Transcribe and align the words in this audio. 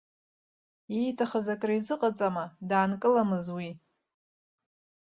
Ииҭахыз 0.99 1.47
акризыҟаҵама, 1.53 2.45
даанкыламыз 2.69 3.45
уи. 3.55 3.69